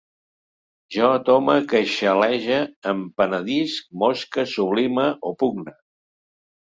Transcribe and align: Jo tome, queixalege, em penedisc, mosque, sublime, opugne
Jo 0.93 1.09
tome, 1.25 1.57
queixalege, 1.73 2.57
em 2.91 3.03
penedisc, 3.21 3.91
mosque, 4.05 4.47
sublime, 4.55 5.05
opugne 5.33 5.75